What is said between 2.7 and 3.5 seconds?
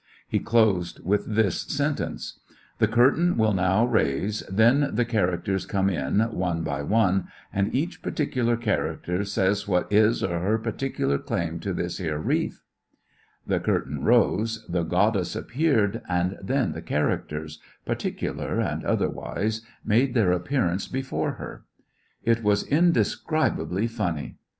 114 'IJAissionarY in t^e Great West "The curtain